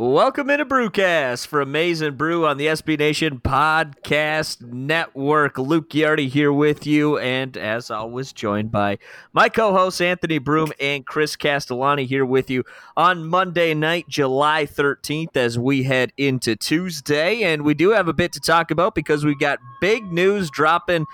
[0.00, 5.58] Welcome into Brewcast for Maize n Brew on the SB Nation Podcast Network.
[5.58, 8.98] Luke Yardy here with you, and as always, joined by
[9.32, 12.62] my co hosts Anthony Broome and Chris Castellani here with you
[12.96, 17.42] on Monday night, July 13th, as we head into Tuesday.
[17.42, 21.06] And we do have a bit to talk about because we've got big news dropping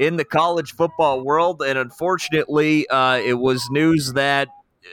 [0.00, 1.62] in the college football world.
[1.62, 4.48] And unfortunately, uh, it was news that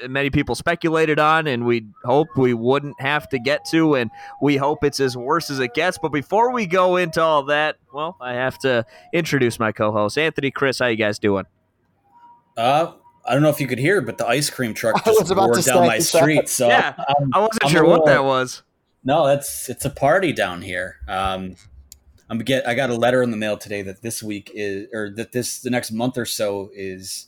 [0.08, 4.12] many people speculated on and we hope we wouldn't have to get to and
[4.42, 7.78] we hope it's as worse as it gets but before we go into all that
[7.94, 11.46] well i have to introduce my co-host anthony chris how you guys doing
[12.58, 12.92] uh
[13.26, 15.86] I don't know if you could hear, but the ice cream truck just roared down
[15.86, 16.50] my street.
[16.50, 18.64] So yeah, I'm, I wasn't I'm sure little, what that was.
[19.04, 20.96] No, that's it's a party down here.
[21.08, 21.56] Um,
[22.30, 25.12] I'm get I got a letter in the mail today that this week is or
[25.12, 27.28] that this the next month or so is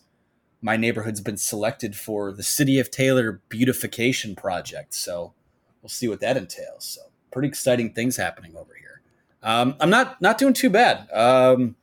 [0.61, 4.93] my neighborhood's been selected for the City of Taylor beautification project.
[4.93, 5.33] So
[5.81, 6.85] we'll see what that entails.
[6.85, 9.01] So pretty exciting things happening over here.
[9.43, 11.09] Um, I'm not not doing too bad.
[11.11, 11.75] Um,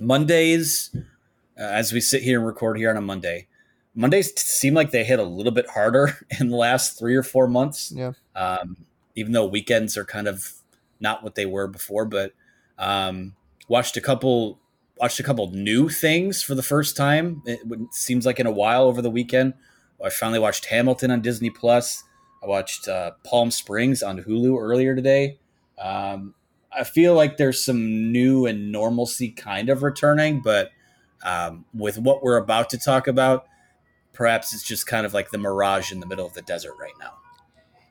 [0.00, 0.90] Mondays,
[1.58, 3.46] uh, as we sit here and record here on a Monday,
[3.94, 7.46] Mondays seem like they hit a little bit harder in the last three or four
[7.46, 7.92] months.
[7.94, 8.12] Yeah.
[8.34, 10.52] Um, even though weekends are kind of
[11.00, 12.32] not what they were before, but
[12.78, 13.34] um,
[13.66, 14.60] watched a couple
[15.00, 17.42] watched a couple new things for the first time.
[17.46, 17.60] It
[17.92, 19.54] seems like in a while over the weekend.
[20.04, 22.04] I finally watched Hamilton on Disney Plus.
[22.42, 25.38] I watched uh, Palm Springs on Hulu earlier today.
[25.76, 26.34] Um,
[26.72, 30.70] I feel like there's some new and normalcy kind of returning, but
[31.24, 33.46] um, with what we're about to talk about,
[34.12, 36.92] perhaps it's just kind of like the mirage in the middle of the desert right
[37.00, 37.17] now.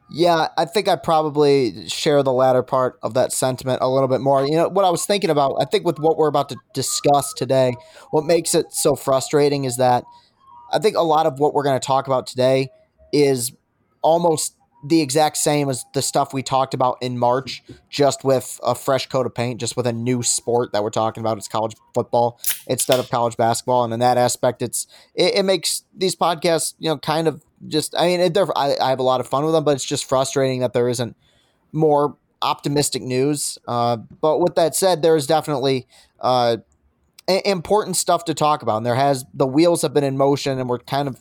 [0.10, 4.22] Yeah, I think I probably share the latter part of that sentiment a little bit
[4.22, 4.46] more.
[4.46, 7.34] You know, what I was thinking about, I think with what we're about to discuss
[7.34, 7.76] today,
[8.12, 10.06] what makes it so frustrating is that
[10.72, 12.70] I think a lot of what we're going to talk about today
[13.12, 13.52] is
[14.02, 18.76] almost the exact same as the stuff we talked about in March, just with a
[18.76, 21.38] fresh coat of paint, just with a new sport that we're talking about.
[21.38, 25.84] It's college football instead of college basketball, and in that aspect, it's it, it makes
[25.96, 27.96] these podcasts, you know, kind of just.
[27.98, 30.06] I mean, it, I, I have a lot of fun with them, but it's just
[30.06, 31.16] frustrating that there isn't
[31.72, 33.58] more optimistic news.
[33.68, 35.88] Uh, but with that said, there is definitely
[36.20, 36.58] uh,
[37.28, 40.70] important stuff to talk about, and there has the wheels have been in motion, and
[40.70, 41.20] we're kind of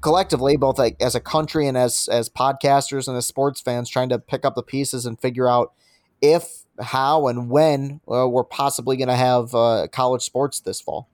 [0.00, 4.10] collectively, both like as a country and as as podcasters and as sports fans, trying
[4.10, 5.72] to pick up the pieces and figure out
[6.20, 11.08] if, how, and when uh, we're possibly going to have uh, college sports this fall.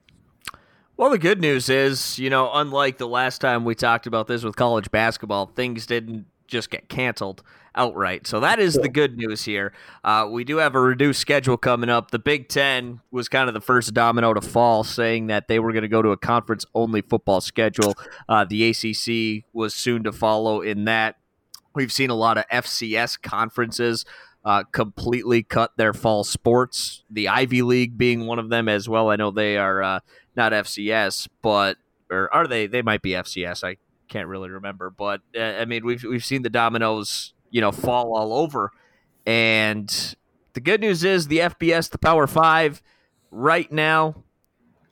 [1.01, 4.45] Well, the good news is, you know, unlike the last time we talked about this
[4.45, 7.43] with college basketball, things didn't just get canceled
[7.75, 8.27] outright.
[8.27, 9.73] So that is the good news here.
[10.05, 12.11] Uh, we do have a reduced schedule coming up.
[12.11, 15.73] The Big Ten was kind of the first domino to fall, saying that they were
[15.73, 17.95] going to go to a conference only football schedule.
[18.29, 21.17] Uh, the ACC was soon to follow in that.
[21.75, 24.05] We've seen a lot of FCS conferences.
[24.43, 27.05] Uh, completely cut their fall sports.
[27.11, 29.11] The Ivy League being one of them as well.
[29.11, 30.01] I know they are uh,
[30.37, 31.77] not FCS, but
[32.11, 32.67] or are they?
[32.67, 33.65] They might be FCS.
[33.65, 33.77] I
[34.09, 38.17] can't really remember, but uh, I mean, we've we've seen the dominoes you know, fall
[38.17, 38.73] all over.
[39.27, 40.15] And
[40.55, 42.83] the good news is the FBS, the Power Five,
[43.31, 44.25] right now,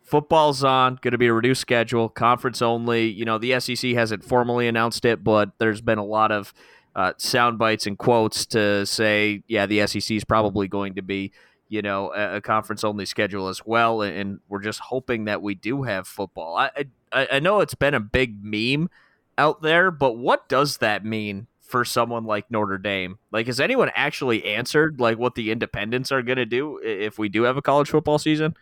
[0.02, 0.98] football's on.
[1.00, 3.06] Going to be a reduced schedule, conference only.
[3.06, 6.52] You know, the SEC hasn't formally announced it, but there's been a lot of
[6.94, 11.32] uh, sound bites and quotes to say, yeah, the SEC is probably going to be,
[11.68, 14.02] you know, a, a conference only schedule as well.
[14.02, 16.56] And we're just hoping that we do have football.
[16.56, 16.70] I,
[17.12, 18.90] I I know it's been a big meme
[19.36, 23.18] out there, but what does that mean for someone like Notre Dame?
[23.30, 27.28] Like, has anyone actually answered like what the independents are going to do if we
[27.28, 28.56] do have a college football season?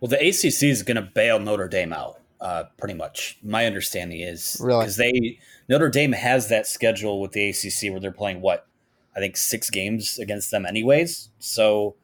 [0.00, 2.20] Well, the ACC is going to bail Notre Dame out.
[2.40, 7.32] Uh, pretty much, my understanding is really because they Notre Dame has that schedule with
[7.32, 8.68] the ACC where they're playing what
[9.16, 11.30] I think six games against them anyways.
[11.40, 11.96] So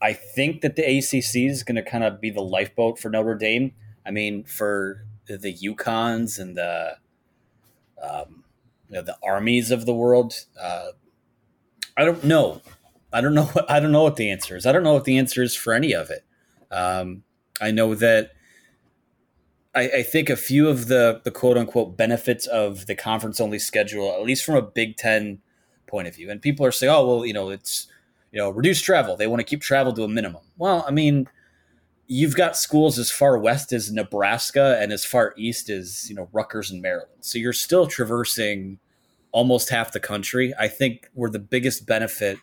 [0.00, 3.34] I think that the ACC is going to kind of be the lifeboat for Notre
[3.34, 3.72] Dame.
[4.06, 6.96] I mean, for the UConns and the
[8.02, 8.44] um,
[8.88, 10.46] you know, the armies of the world.
[10.60, 10.88] Uh,
[11.96, 12.62] I don't know.
[13.12, 13.44] I don't know.
[13.44, 14.66] What, I don't know what the answer is.
[14.66, 16.24] I don't know what the answer is for any of it.
[16.70, 17.24] Um,
[17.60, 18.32] I know that
[19.74, 23.58] I, I, think a few of the the quote unquote benefits of the conference only
[23.58, 25.40] schedule, at least from a Big Ten
[25.86, 27.86] point of view, and people are saying, "Oh, well, you know, it's
[28.32, 29.16] you know, reduce travel.
[29.16, 31.28] They want to keep travel to a minimum." Well, I mean,
[32.06, 36.28] you've got schools as far west as Nebraska and as far east as you know
[36.32, 37.10] Rutgers and Maryland.
[37.20, 38.78] So you're still traversing
[39.30, 40.54] almost half the country.
[40.58, 42.38] I think we're the biggest benefit,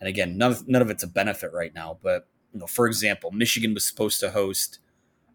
[0.00, 1.98] and again, none of, none of it's a benefit right now.
[2.02, 4.78] But you know, for example, Michigan was supposed to host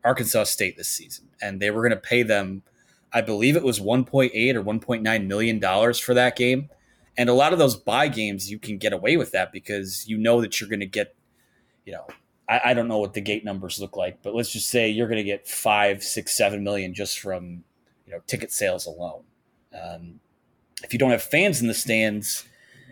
[0.03, 2.63] Arkansas State this season, and they were going to pay them,
[3.11, 6.69] I believe it was 1.8 or 1.9 million dollars for that game.
[7.17, 10.17] And a lot of those buy games, you can get away with that because you
[10.17, 11.15] know that you're going to get,
[11.85, 12.07] you know,
[12.49, 15.07] I, I, don't know what the gate numbers look like, but let's just say you're
[15.07, 17.63] going to get five, six, seven million just from,
[18.05, 19.23] you know, ticket sales alone.
[19.73, 20.19] Um,
[20.83, 22.45] if you don't have fans in the stands,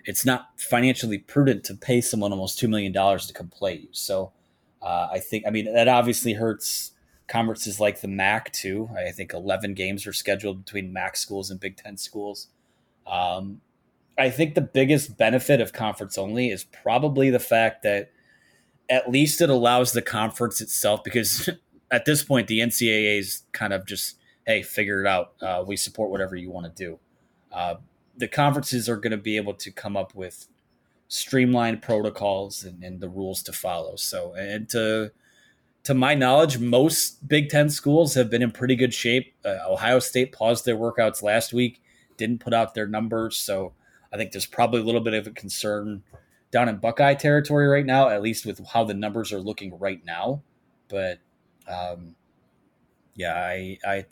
[0.06, 3.90] it's not financially prudent to pay someone almost $2 million to come play you.
[3.92, 4.32] So
[4.82, 6.92] uh, I think, I mean, that obviously hurts
[7.28, 8.90] conferences like the MAC too.
[8.98, 12.48] I think 11 games are scheduled between MAC schools and Big Ten schools.
[13.08, 13.62] Um,
[14.18, 18.12] I think the biggest benefit of conference only is probably the fact that
[18.90, 21.50] at least it allows the conference itself because
[21.92, 25.34] at this point the NCAA is kind of just hey figure it out.
[25.42, 27.00] Uh, we support whatever you want to do.
[27.52, 27.76] Uh,
[28.18, 30.48] the conferences are going to be able to come up with
[31.08, 33.96] streamlined protocols and, and, the rules to follow.
[33.96, 35.12] So, and to
[35.84, 39.34] to my knowledge, most Big Ten schools have been in pretty good shape.
[39.46, 41.82] Uh, Ohio State paused their workouts last week,
[42.18, 43.74] didn't put out their numbers, so
[44.14, 46.04] I think there's probably a little bit of a concern
[46.52, 50.04] down in Buckeye territory right now, at least with how the numbers are looking right
[50.06, 50.44] now.
[50.88, 51.20] But
[51.68, 52.16] um,
[53.16, 54.06] yeah, I, I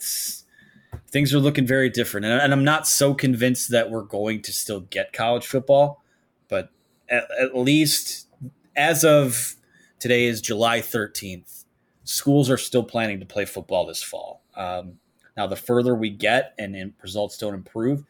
[1.08, 2.26] things are looking very different.
[2.26, 6.02] And, and, I'm not so convinced that we're going to still get college football,
[6.48, 6.70] but
[7.08, 8.28] at, at least
[8.76, 9.54] as of
[9.98, 11.64] today is July 13th,
[12.04, 14.42] schools are still planning to play football this fall.
[14.56, 14.98] Um,
[15.36, 18.04] now, the further we get and results don't improve,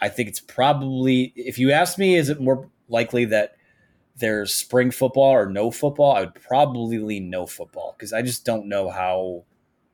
[0.00, 3.56] I think it's probably, if you ask me, is it more likely that
[4.16, 6.14] there's spring football or no football?
[6.14, 9.44] I would probably lean no football because I just don't know how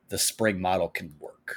[0.08, 1.56] the spring model can work.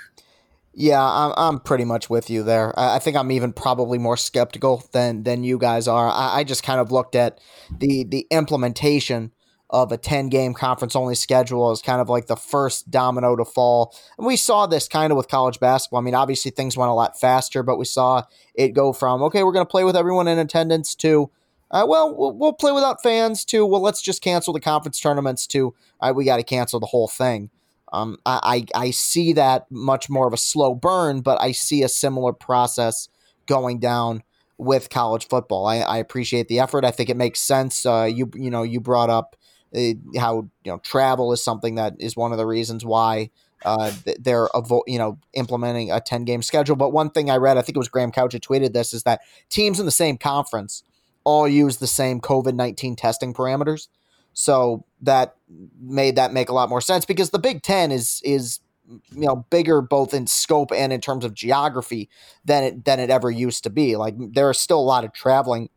[0.73, 2.77] Yeah, I'm, I'm pretty much with you there.
[2.77, 6.09] I, think I'm even probably more skeptical than than you guys are.
[6.09, 7.39] I, I just kind of looked at
[7.71, 9.31] the the implementation
[9.69, 13.45] of a 10 game conference only schedule is kind of like the first domino to
[13.45, 13.95] fall.
[14.17, 15.99] And we saw this kind of with college basketball.
[15.99, 18.23] I mean, obviously things went a lot faster, but we saw
[18.53, 21.31] it go from, okay, we're going to play with everyone in attendance to,
[21.71, 25.47] uh, well, well, we'll play without fans to, well, let's just cancel the conference tournaments
[25.47, 27.49] to, uh, we got to cancel the whole thing.
[27.91, 31.87] Um, I, I see that much more of a slow burn, but I see a
[31.87, 33.07] similar process
[33.45, 34.23] going down
[34.57, 35.65] with college football.
[35.65, 36.85] I, I appreciate the effort.
[36.85, 37.85] I think it makes sense.
[37.85, 39.35] Uh, you you know you brought up
[39.75, 43.29] uh, how you know travel is something that is one of the reasons why
[43.63, 44.47] uh, they're
[44.87, 46.75] you know implementing a 10 game schedule.
[46.75, 49.03] But one thing I read, I think it was Graham Couch who tweeted this, is
[49.03, 50.83] that teams in the same conference
[51.23, 53.87] all use the same COVID 19 testing parameters.
[54.33, 55.35] So that
[55.81, 59.37] made that make a lot more sense because the Big Ten is is you know
[59.49, 62.09] bigger both in scope and in terms of geography
[62.43, 63.95] than it than it ever used to be.
[63.95, 65.69] Like there is still a lot of traveling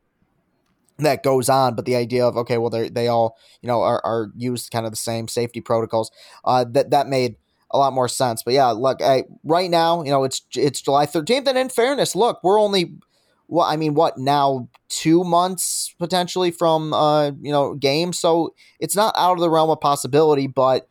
[0.98, 4.00] that goes on, but the idea of okay, well they they all you know are,
[4.04, 6.10] are used kind of the same safety protocols.
[6.44, 7.36] Uh, that that made
[7.70, 8.42] a lot more sense.
[8.42, 12.16] But yeah, look, I, right now you know it's it's July thirteenth, and in fairness,
[12.16, 12.94] look, we're only
[13.48, 14.68] well, I mean, what now?
[14.90, 19.70] Two months potentially from uh, you know game, so it's not out of the realm
[19.70, 20.46] of possibility.
[20.46, 20.88] But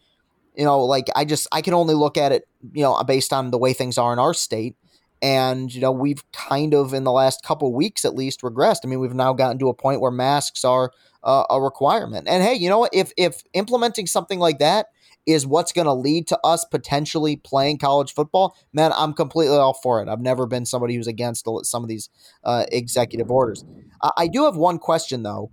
[0.56, 3.52] you know, like I just I can only look at it, you know, based on
[3.52, 4.76] the way things are in our state,
[5.22, 8.80] and you know we've kind of in the last couple weeks at least regressed.
[8.84, 10.92] I mean, we've now gotten to a point where masks are
[11.24, 12.28] uh, a requirement.
[12.28, 12.94] And hey, you know what?
[12.94, 14.88] If if implementing something like that
[15.26, 19.74] is what's going to lead to us potentially playing college football, man, I'm completely all
[19.74, 20.08] for it.
[20.08, 22.10] I've never been somebody who's against some of these
[22.46, 23.66] uh, executive orders.
[24.02, 25.52] I, I do have one question though.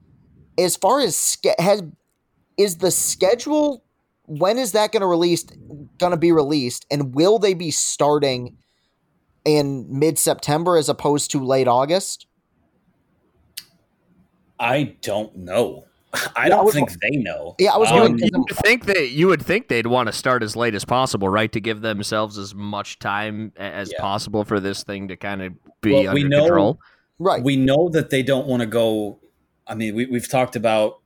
[0.56, 1.82] As far as has
[2.56, 3.84] is the schedule
[4.26, 5.44] when is that going to release
[5.98, 8.56] going to be released and will they be starting
[9.44, 12.26] in mid-September as opposed to late August?
[14.58, 15.84] I don't know.
[16.36, 17.54] I don't think they know.
[17.58, 20.42] Yeah, I was um, you would think that you would think they'd want to start
[20.42, 24.00] as late as possible, right, to give themselves as much time as yeah.
[24.00, 26.80] possible for this thing to kind of be well, under we know, control.
[27.18, 27.42] Right.
[27.42, 29.18] We know that they don't want to go.
[29.66, 31.00] I mean, we, we've talked about,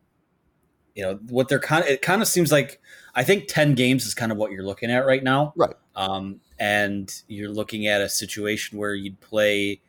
[0.94, 1.90] you know, what they're kind of.
[1.90, 2.80] It kind of seems like
[3.14, 5.52] I think ten games is kind of what you're looking at right now.
[5.56, 5.74] Right.
[5.96, 9.80] Um, and you're looking at a situation where you'd play.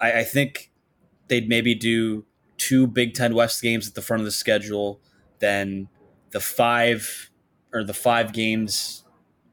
[0.00, 0.70] I, I think
[1.28, 2.24] they'd maybe do
[2.56, 5.00] two Big Ten West games at the front of the schedule,
[5.38, 5.88] then
[6.30, 7.30] the five
[7.72, 9.04] or the five games,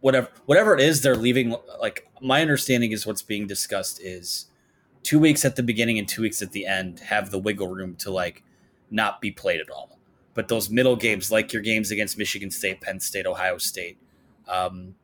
[0.01, 1.55] whatever whatever it is they're leaving.
[1.79, 4.47] Like my understanding is what's being discussed is
[5.03, 7.95] two weeks at the beginning and two weeks at the end have the wiggle room
[7.95, 8.43] to like
[8.89, 9.99] not be played at all.
[10.33, 13.97] But those middle games, like your games against Michigan State, Penn State, Ohio State,
[14.49, 14.95] um,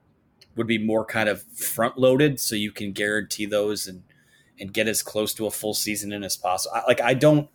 [0.56, 4.04] would be more kind of front loaded, so you can guarantee those and
[4.60, 6.76] and get as close to a full season in as possible.
[6.76, 7.50] I, like I don't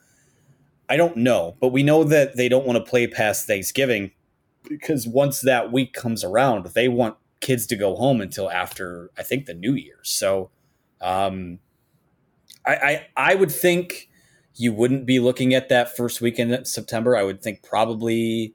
[0.88, 4.12] I don't know, but we know that they don't want to play past Thanksgiving
[4.69, 9.23] because once that week comes around, they want kids to go home until after I
[9.23, 9.99] think the New Year.
[10.03, 10.50] So,
[11.00, 11.59] um,
[12.67, 14.09] I, I I would think
[14.55, 17.17] you wouldn't be looking at that first weekend in September.
[17.17, 18.55] I would think probably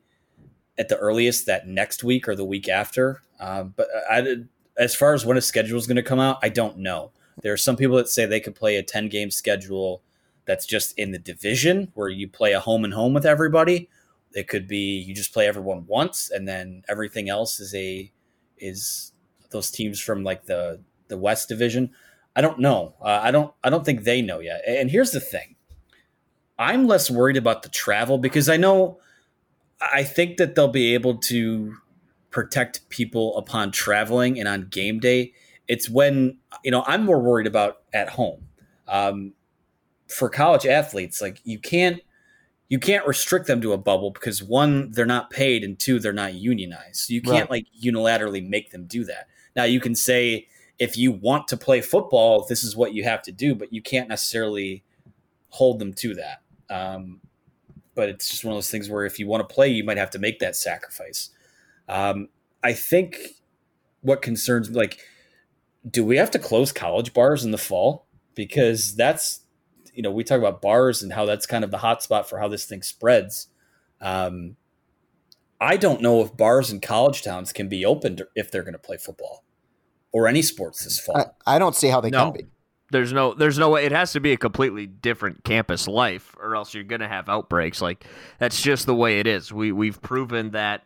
[0.77, 3.21] at the earliest that next week or the week after.
[3.39, 4.37] Um, but I,
[4.77, 7.11] as far as when a schedule is going to come out, I don't know.
[7.41, 10.01] There are some people that say they could play a 10 game schedule
[10.45, 13.89] that's just in the division where you play a home and home with everybody.
[14.33, 18.11] It could be you just play everyone once and then everything else is a
[18.57, 19.11] is
[19.49, 21.91] those teams from like the the West division.
[22.35, 22.95] I don't know.
[23.01, 24.61] Uh, I don't I don't think they know yet.
[24.65, 25.55] And here's the thing.
[26.57, 28.99] I'm less worried about the travel because I know
[29.81, 31.75] I think that they'll be able to
[32.29, 35.33] protect people upon traveling and on game day.
[35.67, 38.47] It's when you know I'm more worried about at home.
[38.87, 39.33] Um,
[40.07, 42.01] for college athletes, like you can't
[42.67, 46.13] you can't restrict them to a bubble because one, they're not paid, and two, they're
[46.13, 46.95] not unionized.
[46.95, 47.65] So you can't right.
[47.65, 49.27] like unilaterally make them do that.
[49.55, 50.47] Now you can say
[50.79, 53.81] if you want to play football, this is what you have to do, but you
[53.81, 54.83] can't necessarily
[55.49, 56.41] hold them to that.
[56.69, 57.19] Um,
[58.01, 59.97] but it's just one of those things where if you want to play, you might
[59.97, 61.29] have to make that sacrifice.
[61.87, 62.29] Um,
[62.63, 63.15] I think
[64.01, 64.97] what concerns like,
[65.87, 68.07] do we have to close college bars in the fall?
[68.33, 69.41] Because that's,
[69.93, 72.47] you know, we talk about bars and how that's kind of the hotspot for how
[72.47, 73.49] this thing spreads.
[74.01, 74.55] Um,
[75.59, 78.79] I don't know if bars in college towns can be opened if they're going to
[78.79, 79.43] play football
[80.11, 81.35] or any sports this fall.
[81.45, 82.31] I, I don't see how they no.
[82.31, 82.47] can be.
[82.91, 86.55] There's no there's no way it has to be a completely different campus life or
[86.55, 88.05] else you're going to have outbreaks like
[88.37, 89.51] that's just the way it is.
[89.51, 90.83] We we've proven that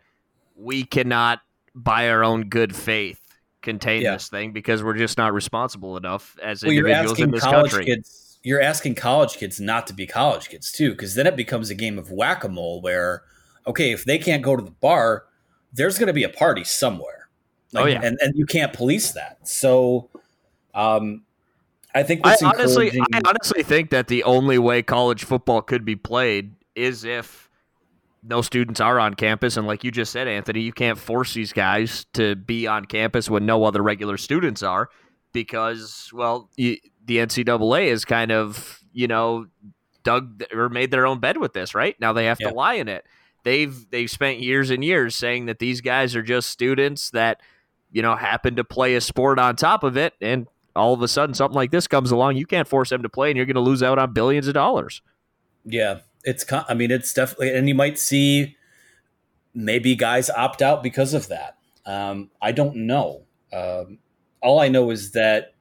[0.56, 1.42] we cannot
[1.74, 3.20] by our own good faith
[3.62, 4.14] contain yeah.
[4.14, 7.86] this thing because we're just not responsible enough as well, individuals in this country.
[7.86, 11.70] Kids, you're asking college kids not to be college kids too because then it becomes
[11.70, 13.24] a game of whack-a-mole where
[13.68, 15.26] okay, if they can't go to the bar,
[15.74, 17.30] there's going to be a party somewhere.
[17.76, 19.48] Oh, like, oh yeah, and and you can't police that.
[19.48, 20.10] So,
[20.74, 21.24] um,
[21.96, 25.96] I think I honestly, I honestly think that the only way college football could be
[25.96, 27.50] played is if
[28.22, 31.54] no students are on campus, and like you just said, Anthony, you can't force these
[31.54, 34.90] guys to be on campus when no other regular students are,
[35.32, 39.46] because well, you, the NCAA is kind of you know
[40.04, 41.96] dug or made their own bed with this, right?
[42.02, 42.50] Now they have yeah.
[42.50, 43.06] to lie in it.
[43.44, 47.42] They've they've spent years and years saying that these guys are just students that
[47.90, 51.08] you know happen to play a sport on top of it, and all of a
[51.08, 53.56] sudden something like this comes along, you can't force them to play, and you're going
[53.56, 55.02] to lose out on billions of dollars.
[55.64, 56.46] Yeah, it's.
[56.52, 58.56] I mean, it's definitely, and you might see
[59.54, 61.58] maybe guys opt out because of that.
[61.86, 63.24] Um, I don't know.
[63.54, 64.00] Um,
[64.42, 65.54] all I know is that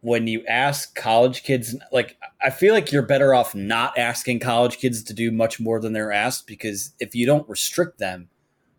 [0.00, 4.78] when you ask college kids, like I feel like you're better off not asking college
[4.78, 8.28] kids to do much more than they're asked because if you don't restrict them,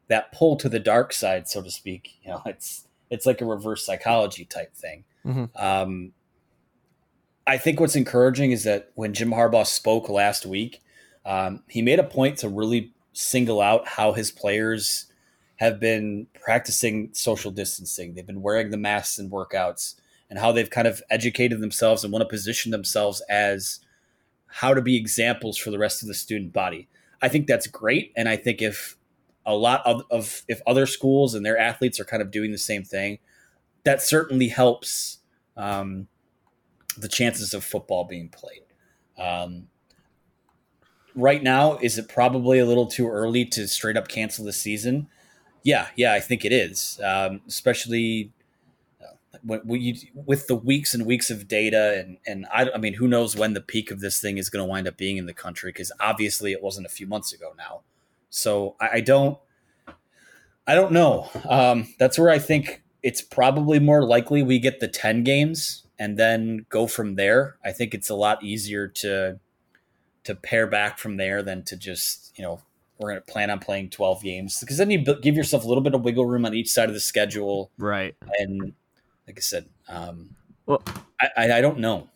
[0.07, 3.45] that pull to the dark side, so to speak, you know, it's it's like a
[3.45, 5.03] reverse psychology type thing.
[5.25, 5.45] Mm-hmm.
[5.57, 6.11] Um,
[7.47, 10.81] I think what's encouraging is that when Jim Harbaugh spoke last week,
[11.25, 15.07] um, he made a point to really single out how his players
[15.57, 18.13] have been practicing social distancing.
[18.13, 19.95] They've been wearing the masks in workouts
[20.29, 23.79] and how they've kind of educated themselves and want to position themselves as
[24.47, 26.87] how to be examples for the rest of the student body.
[27.21, 28.11] I think that's great.
[28.15, 28.97] And I think if
[29.45, 32.57] a lot of, of if other schools and their athletes are kind of doing the
[32.57, 33.19] same thing,
[33.85, 35.19] that certainly helps
[35.55, 36.07] um,
[36.97, 38.63] the chances of football being played.
[39.17, 39.67] Um,
[41.15, 45.07] right now, is it probably a little too early to straight up cancel the season?
[45.63, 48.31] Yeah, yeah, I think it is, um, especially
[49.01, 53.07] uh, you, with the weeks and weeks of data and and I, I mean, who
[53.07, 55.33] knows when the peak of this thing is going to wind up being in the
[55.33, 55.69] country?
[55.69, 57.81] Because obviously, it wasn't a few months ago now.
[58.29, 59.39] So I, I don't,
[60.67, 61.29] I don't know.
[61.47, 66.17] Um, that's where I think it's probably more likely we get the 10 games and
[66.17, 67.55] then go from there.
[67.63, 69.39] I think it's a lot easier to
[70.23, 72.59] to pare back from there than to just, you know,
[72.97, 75.83] we're going to plan on playing 12 games because then you give yourself a little
[75.83, 77.69] bit of wiggle room on each side of the schedule.
[77.77, 78.15] Right.
[78.39, 78.73] And
[79.27, 80.35] like I said, um,
[80.65, 80.81] well,
[81.21, 82.09] I, I, I don't know.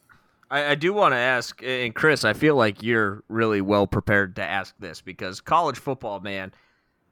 [0.50, 4.38] I, I do want to ask, and Chris, I feel like you're really well prepared
[4.38, 6.52] to ask this because college football, man,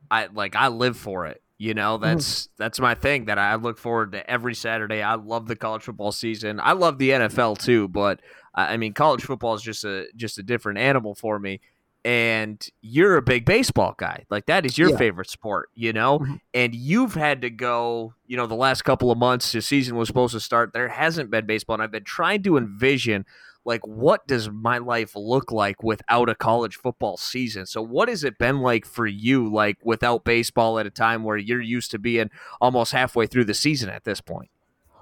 [0.10, 1.44] I like I live for it.
[1.58, 2.04] You know, mm-hmm.
[2.04, 2.50] that's mm.
[2.58, 5.02] that's my thing that I look forward to every Saturday.
[5.02, 6.60] I love the college football season.
[6.62, 8.22] I love the NFL too, but
[8.54, 11.62] I mean, college football is just a just a different animal for me.
[12.06, 14.26] And you're a big baseball guy.
[14.30, 14.98] Like that is your yeah.
[14.98, 16.20] favorite sport, you know?
[16.20, 16.36] Mm-hmm.
[16.54, 20.08] And you've had to go, you know, the last couple of months the season was
[20.08, 20.72] supposed to start.
[20.74, 23.26] There hasn't been baseball and I've been trying to envision
[23.68, 27.66] like what does my life look like without a college football season?
[27.66, 31.38] So what has it been like for you like without baseball at a time where
[31.38, 32.32] you're used to being
[32.62, 34.50] almost halfway through the season at this point?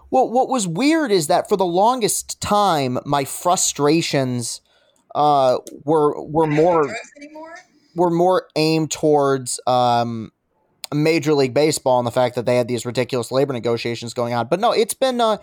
[0.10, 4.62] Well what was weird is that for the longest time my frustrations
[5.14, 6.94] uh, were were more
[7.96, 10.32] were more aimed towards um,
[10.94, 14.48] Major League Baseball and the fact that they had these ridiculous labor negotiations going on.
[14.48, 15.38] But no, it's been uh,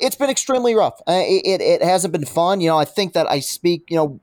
[0.00, 1.00] it's been extremely rough.
[1.06, 2.60] Uh, it, it, hasn't been fun.
[2.60, 3.84] You know, I think that I speak.
[3.88, 4.20] You know,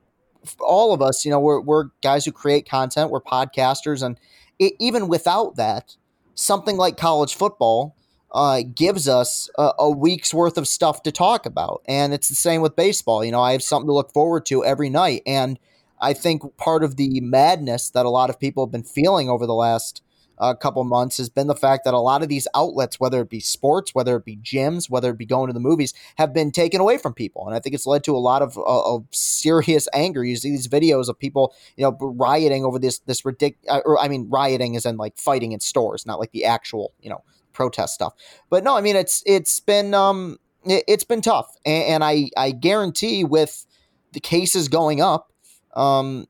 [0.59, 1.25] all of us.
[1.25, 3.11] You know, we're we're guys who create content.
[3.11, 4.17] We're podcasters, and
[4.57, 5.95] it, even without that,
[6.35, 7.95] something like college football
[8.31, 11.81] uh, gives us a, a, week's worth of stuff to talk about.
[11.87, 13.25] And it's the same with baseball.
[13.25, 15.23] You know, I have something to look forward to every night.
[15.25, 15.57] And
[15.99, 19.45] I think part of the madness that a lot of people have been feeling over
[19.45, 20.03] the last
[20.39, 23.29] uh, couple months has been the fact that a lot of these outlets, whether it
[23.29, 26.51] be sports, whether it be gyms, whether it be going to the movies, have been
[26.51, 27.45] taken away from people.
[27.45, 30.23] And I think it's led to a lot of, uh, of serious anger.
[30.23, 33.99] You see these videos of people, you know, rioting over this, this ridiculous, uh, or
[33.99, 37.23] I mean, rioting is in like fighting in stores, not like the actual, you know,
[37.59, 38.13] protest stuff.
[38.49, 42.29] But no, I mean it's it's been um it, has been tough, and, and, I
[42.37, 43.65] I guarantee with
[44.13, 45.31] the cases going up,
[45.75, 46.27] um,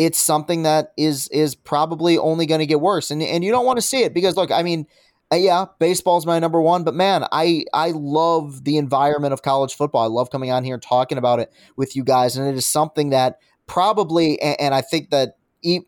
[0.00, 3.66] it's something that is is probably only going to get worse, and and you don't
[3.66, 4.86] want to see it because look, I mean.
[5.32, 9.76] Uh, yeah, baseball's my number one, but man, I I love the environment of college
[9.76, 10.02] football.
[10.02, 12.66] I love coming on here and talking about it with you guys, and it is
[12.66, 13.38] something that
[13.68, 15.86] probably, and, and I think that e-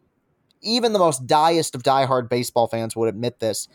[0.61, 3.67] even the most diest of diehard baseball fans would admit this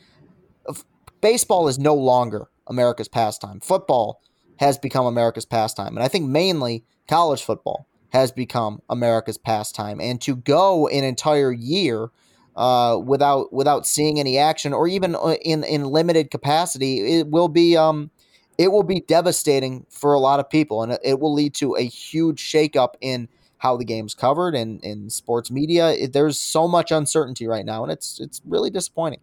[1.20, 3.60] baseball is no longer America's pastime.
[3.60, 4.22] Football
[4.60, 5.96] has become America's pastime.
[5.96, 10.01] And I think mainly college football has become America's pastime.
[10.01, 12.09] And to go an entire year
[12.55, 17.47] uh, without without seeing any action or even uh, in in limited capacity, it will
[17.47, 18.09] be um,
[18.57, 21.83] it will be devastating for a lot of people, and it will lead to a
[21.83, 26.07] huge shakeup in how the game's covered and in sports media.
[26.07, 29.19] There's so much uncertainty right now, and it's it's really disappointing.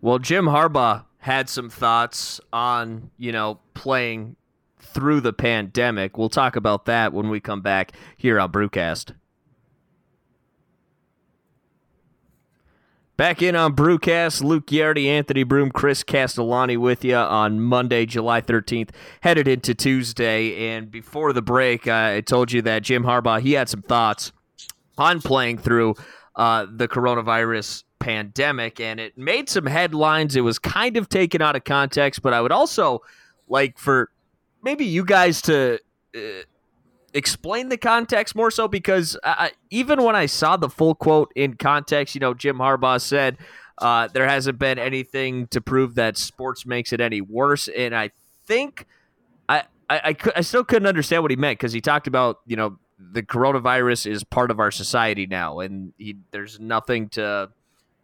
[0.00, 4.34] Well, Jim Harbaugh had some thoughts on, you know, playing
[4.82, 6.18] through the pandemic.
[6.18, 9.14] We'll talk about that when we come back here on Brewcast.
[13.16, 18.40] Back in on Brewcast, Luke Yardy, Anthony Broome, Chris Castellani with you on Monday, July
[18.40, 18.90] 13th,
[19.20, 20.70] headed into Tuesday.
[20.70, 24.32] And before the break, I told you that Jim Harbaugh, he had some thoughts
[24.98, 25.94] on playing through
[26.36, 30.34] uh, the coronavirus pandemic and it made some headlines.
[30.34, 33.02] It was kind of taken out of context, but I would also
[33.46, 34.10] like for
[34.62, 35.78] maybe you guys to
[36.16, 36.18] uh,
[37.14, 41.54] explain the context more so because I, even when I saw the full quote in
[41.54, 43.38] context, you know, Jim Harbaugh said
[43.78, 47.68] uh, there hasn't been anything to prove that sports makes it any worse.
[47.68, 48.10] And I
[48.46, 48.86] think
[49.48, 52.56] I, I, I, I still couldn't understand what he meant because he talked about, you
[52.56, 57.50] know, the coronavirus is part of our society now, and he, there's nothing to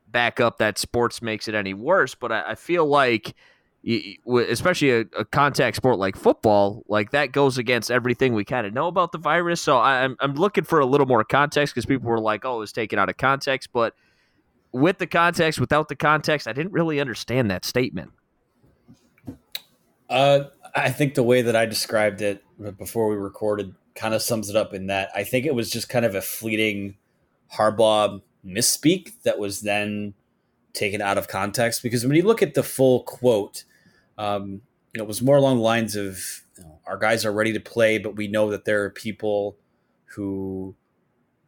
[0.09, 2.17] back up that sports makes it any worse.
[2.17, 3.37] But I, I feel like,
[3.85, 8.73] especially a, a, contact sport like football, like that goes against everything we kind of
[8.73, 9.61] know about the virus.
[9.61, 12.59] So I'm I'm looking for a little more context because people were like, "Oh, it
[12.61, 13.95] was taken out of context," but
[14.73, 18.11] with the context, without the context, I didn't really understand that statement.
[20.11, 22.43] Uh, I think the way that I described it
[22.79, 25.89] before we recorded kind of sums it up in that I think it was just
[25.89, 26.97] kind of a fleeting
[27.55, 30.15] Harbaugh misspeak that was then
[30.73, 31.83] taken out of context.
[31.83, 33.65] Because when you look at the full quote,
[34.17, 37.33] um, you know, it was more along the lines of you know, our guys are
[37.33, 39.57] ready to play, but we know that there are people
[40.15, 40.75] who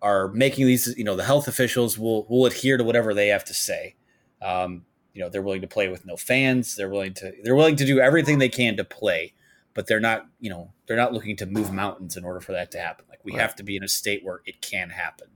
[0.03, 0.95] are making these.
[0.97, 3.97] You know, the health officials will will adhere to whatever they have to say.
[4.43, 6.77] Um, you know, they're willing to play with no fans.
[6.77, 9.35] They're willing to they're willing to do everything they can to play,
[9.75, 10.27] but they're not.
[10.39, 13.07] You know, they're not looking to move mountains in order for that to happen.
[13.09, 13.41] Like we right.
[13.41, 15.29] have to be in a state where it can happen.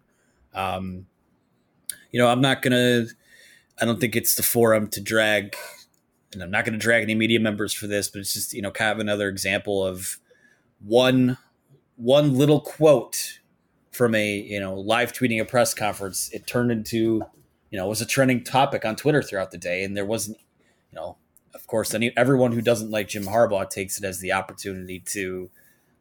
[0.54, 1.06] Um,
[2.10, 3.06] you know, I'm not gonna.
[3.80, 5.56] I don't think it's the forum to drag,
[6.32, 8.62] and I'm not going to drag any media members for this, but it's just you
[8.62, 10.18] know kind of another example of
[10.80, 11.38] one
[11.96, 13.40] one little quote
[13.90, 16.30] from a you know live tweeting a press conference.
[16.32, 17.22] It turned into
[17.70, 20.38] you know it was a trending topic on Twitter throughout the day, and there wasn't
[20.92, 21.16] you know
[21.54, 25.50] of course any everyone who doesn't like Jim Harbaugh takes it as the opportunity to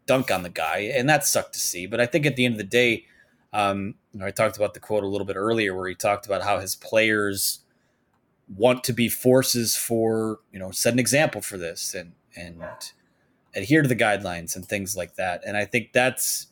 [0.05, 1.87] dunk on the guy, and that sucked to see.
[1.87, 3.05] But I think at the end of the day
[3.53, 6.25] um, you know, I talked about the quote a little bit earlier where he talked
[6.25, 7.59] about how his players
[8.55, 12.61] want to be forces for, you know, set an example for this and, and
[13.55, 15.41] adhere to the guidelines and things like that.
[15.45, 16.47] And I think that's,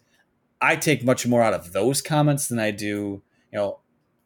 [0.62, 3.80] I take much more out of those comments than I do, you know,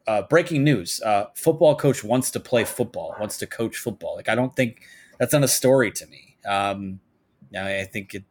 [0.08, 1.02] uh, breaking news.
[1.02, 4.16] Uh, football coach wants to play football, wants to coach football.
[4.16, 4.82] Like, I don't think
[5.20, 6.38] that's not a story to me.
[6.46, 7.00] Um,
[7.58, 8.24] I think it,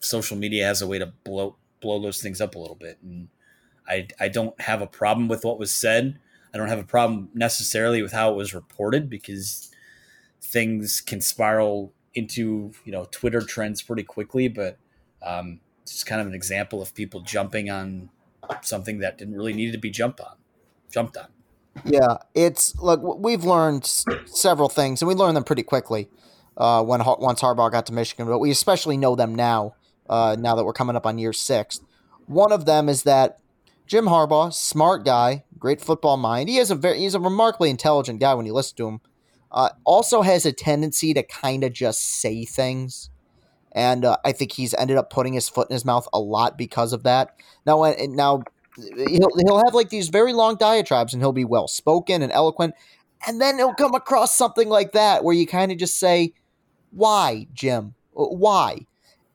[0.00, 2.98] social media has a way to blow, blow those things up a little bit.
[3.02, 3.28] And,
[3.90, 6.18] I, I don't have a problem with what was said.
[6.52, 9.70] I don't have a problem necessarily with how it was reported because
[10.40, 14.48] things can spiral into you know Twitter trends pretty quickly.
[14.48, 14.78] But
[15.22, 18.10] um, It's kind of an example of people jumping on
[18.62, 20.36] something that didn't really need to be jumped on.
[20.90, 21.26] Jumped on.
[21.84, 23.00] Yeah, it's look.
[23.02, 23.86] We've learned
[24.26, 26.08] several things, and we learned them pretty quickly
[26.56, 28.26] uh, when once Harbaugh got to Michigan.
[28.26, 29.74] But we especially know them now.
[30.08, 31.80] Uh, now that we're coming up on year six,
[32.26, 33.38] one of them is that
[33.88, 36.50] Jim Harbaugh, smart guy, great football mind.
[36.50, 39.00] He is a very he's a remarkably intelligent guy when you listen to him.
[39.50, 43.08] Uh, also has a tendency to kind of just say things,
[43.72, 46.58] and uh, I think he's ended up putting his foot in his mouth a lot
[46.58, 47.34] because of that.
[47.64, 48.42] Now, now
[48.76, 52.74] he'll he'll have like these very long diatribes, and he'll be well spoken and eloquent,
[53.26, 56.34] and then he'll come across something like that where you kind of just say,
[56.90, 57.94] "Why, Jim?
[58.12, 58.86] Why?"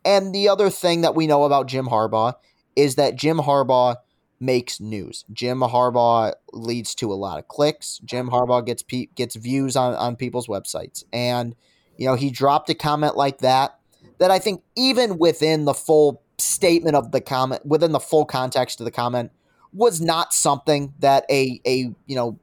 [0.06, 2.36] And the other thing that we know about Jim Harbaugh
[2.76, 3.96] is that Jim Harbaugh
[4.44, 5.24] makes news.
[5.32, 8.00] Jim Harbaugh leads to a lot of clicks.
[8.04, 11.56] Jim Harbaugh gets pe- gets views on on people's websites, and
[11.98, 13.80] you know he dropped a comment like that.
[14.20, 18.80] That I think even within the full statement of the comment, within the full context
[18.80, 19.32] of the comment,
[19.72, 22.38] was not something that a a you know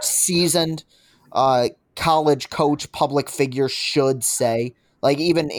[0.00, 0.84] seasoned
[1.32, 4.74] uh, college coach, public figure should say.
[5.02, 5.50] Like even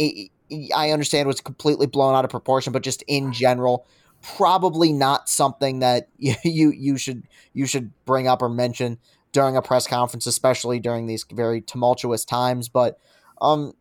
[0.75, 3.85] I understand was completely blown out of proportion, but just in general,
[4.25, 8.97] probably not something that you you should you should bring up or mention
[9.31, 12.69] during a press conference, especially during these very tumultuous times.
[12.69, 12.97] But
[13.41, 13.73] um,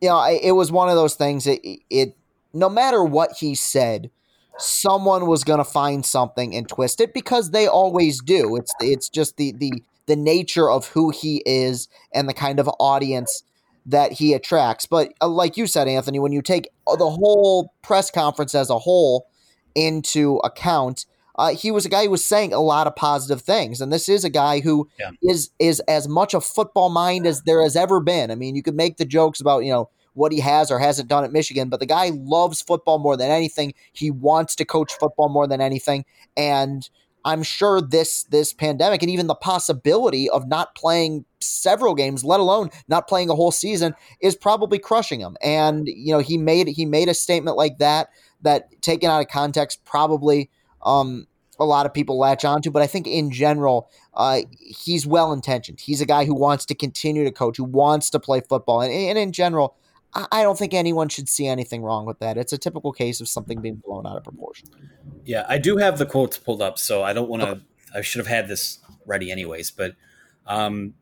[0.00, 1.46] you know, it, was one of those things.
[1.46, 2.16] It, it
[2.52, 4.10] no matter what he said,
[4.58, 8.56] someone was going to find something and twist it because they always do.
[8.56, 12.70] It's it's just the the the nature of who he is and the kind of
[12.80, 13.42] audience
[13.84, 14.86] that he attracts.
[14.86, 18.78] But uh, like you said, Anthony, when you take the whole press conference as a
[18.78, 19.26] whole
[19.76, 23.80] into account, uh, he was a guy who was saying a lot of positive things,
[23.80, 25.10] and this is a guy who yeah.
[25.22, 28.30] is is as much a football mind as there has ever been.
[28.30, 31.10] I mean, you could make the jokes about you know what he has or hasn't
[31.10, 33.74] done at Michigan, but the guy loves football more than anything.
[33.92, 36.06] He wants to coach football more than anything,
[36.38, 36.88] and
[37.26, 42.40] I'm sure this this pandemic and even the possibility of not playing several games, let
[42.40, 45.36] alone not playing a whole season, is probably crushing him.
[45.42, 48.08] And you know, he made he made a statement like that
[48.46, 50.50] that taken out of context probably
[50.82, 51.26] um,
[51.58, 52.70] a lot of people latch onto.
[52.70, 55.80] But I think in general, uh, he's well intentioned.
[55.80, 58.92] He's a guy who wants to continue to coach, who wants to play football, and,
[58.92, 59.76] and in general.
[60.32, 62.38] I don't think anyone should see anything wrong with that.
[62.38, 64.70] It's a typical case of something being blown out of proportion.
[65.26, 67.48] Yeah, I do have the quotes pulled up, so I don't want to.
[67.48, 67.60] Okay.
[67.94, 69.94] I should have had this ready anyways, but
[70.46, 70.94] um,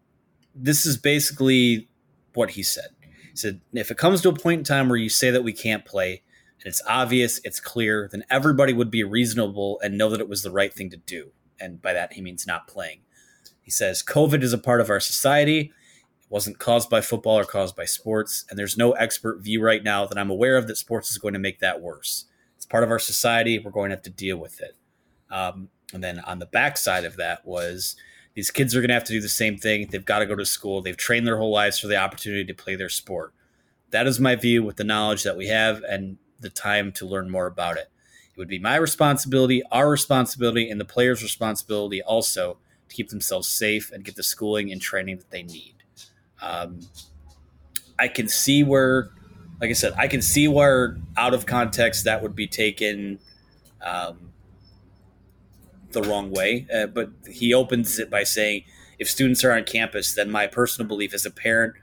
[0.52, 1.88] this is basically
[2.32, 2.88] what he said.
[3.30, 5.52] He said, "If it comes to a point in time where you say that we
[5.52, 6.23] can't play,
[6.64, 10.50] it's obvious, it's clear, then everybody would be reasonable and know that it was the
[10.50, 11.32] right thing to do.
[11.60, 13.00] And by that, he means not playing.
[13.60, 15.72] He says, COVID is a part of our society.
[16.20, 18.44] It wasn't caused by football or caused by sports.
[18.48, 21.34] And there's no expert view right now that I'm aware of that sports is going
[21.34, 22.26] to make that worse.
[22.56, 23.58] It's part of our society.
[23.58, 24.76] We're going to have to deal with it.
[25.30, 27.96] Um, and then on the backside of that was
[28.34, 29.88] these kids are going to have to do the same thing.
[29.90, 30.82] They've got to go to school.
[30.82, 33.32] They've trained their whole lives for the opportunity to play their sport.
[33.90, 35.82] That is my view with the knowledge that we have.
[35.84, 37.88] And the time to learn more about it.
[38.32, 43.48] It would be my responsibility, our responsibility, and the players' responsibility also to keep themselves
[43.48, 45.74] safe and get the schooling and training that they need.
[46.42, 46.80] Um,
[47.98, 49.10] I can see where,
[49.60, 53.20] like I said, I can see where out of context that would be taken
[53.82, 54.32] um,
[55.92, 56.66] the wrong way.
[56.74, 58.64] Uh, but he opens it by saying,
[58.98, 61.74] if students are on campus, then my personal belief as a parent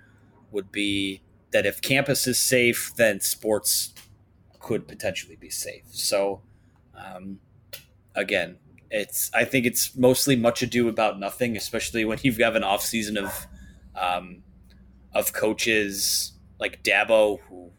[0.52, 1.21] would be
[1.52, 3.93] that if campus is safe, then sports
[4.62, 5.84] could potentially be safe.
[5.91, 6.41] So,
[6.95, 7.39] um,
[8.15, 8.58] again,
[8.89, 12.63] it's I think it's mostly much ado about nothing, especially when you have got an
[12.63, 13.47] off season of
[13.95, 14.43] um,
[15.13, 17.71] of coaches like Dabo who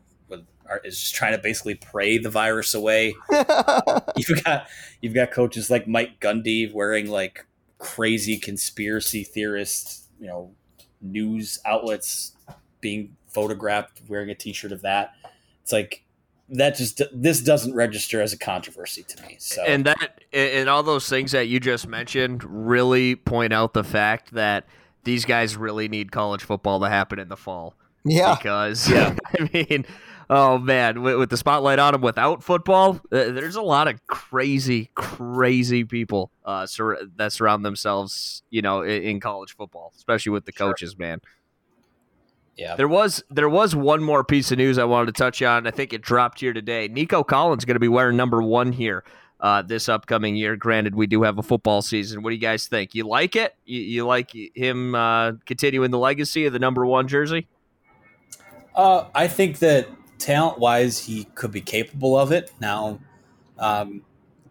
[0.72, 3.14] are, is just trying to basically pray the virus away.
[4.16, 4.68] you've got
[5.00, 7.46] you've got coaches like Mike Gundy wearing like
[7.78, 10.52] crazy conspiracy theorist, you know,
[11.00, 12.32] news outlets
[12.80, 15.12] being photographed wearing a T-shirt of that.
[15.62, 16.04] It's like
[16.52, 19.36] that just this doesn't register as a controversy to me.
[19.38, 23.84] So and that and all those things that you just mentioned really point out the
[23.84, 24.66] fact that
[25.04, 27.74] these guys really need college football to happen in the fall.
[28.04, 29.86] Yeah, because yeah, I mean,
[30.28, 34.04] oh man, with, with the spotlight on them without football, uh, there's a lot of
[34.06, 40.30] crazy, crazy people uh, sur- that surround themselves, you know, in, in, college football, especially
[40.30, 40.68] with the sure.
[40.68, 41.20] coaches, man.
[42.56, 42.76] Yeah.
[42.76, 45.66] There was there was one more piece of news I wanted to touch on.
[45.66, 46.88] I think it dropped here today.
[46.88, 49.04] Nico Collins going to be wearing number one here
[49.40, 50.56] uh, this upcoming year.
[50.56, 52.22] Granted, we do have a football season.
[52.22, 52.94] What do you guys think?
[52.94, 53.56] You like it?
[53.64, 57.48] You, you like him uh, continuing the legacy of the number one jersey?
[58.74, 59.88] Uh, I think that
[60.18, 62.52] talent wise, he could be capable of it.
[62.60, 63.00] Now,
[63.58, 64.02] um,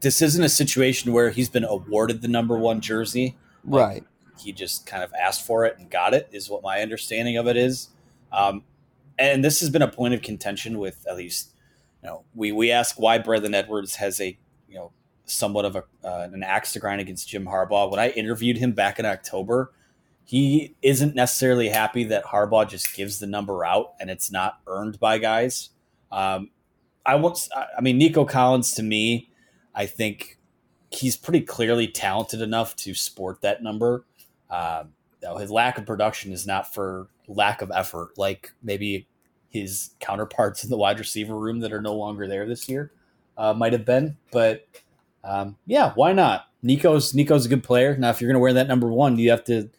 [0.02, 3.38] this isn't a situation where he's been awarded the number one jersey.
[3.64, 4.04] Right.
[4.42, 7.48] He just kind of asked for it and got it, is what my understanding of
[7.48, 7.90] it is.
[8.32, 8.64] Um,
[9.18, 11.52] and this has been a point of contention with at least,
[12.02, 14.92] you know, we, we ask why Braylon Edwards has a, you know,
[15.26, 17.90] somewhat of a, uh, an axe to grind against Jim Harbaugh.
[17.90, 19.72] When I interviewed him back in October,
[20.24, 25.00] he isn't necessarily happy that Harbaugh just gives the number out and it's not earned
[25.00, 25.70] by guys.
[26.12, 26.52] Um,
[27.06, 29.30] I want, I mean, Nico Collins to me,
[29.74, 30.38] I think
[30.92, 34.06] he's pretty clearly talented enough to sport that number.
[34.52, 34.84] Uh,
[35.40, 39.08] his lack of production is not for lack of effort, like maybe
[39.50, 42.92] his counterparts in the wide receiver room that are no longer there this year
[43.38, 44.18] uh, might have been.
[44.32, 44.68] But
[45.24, 46.48] um, yeah, why not?
[46.64, 47.96] Nico's Nico's a good player.
[47.98, 49.70] Now, if you're going to wear that number one, you have to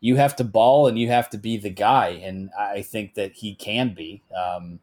[0.00, 3.32] you have to ball and you have to be the guy, and I think that
[3.32, 4.22] he can be.
[4.36, 4.80] Um,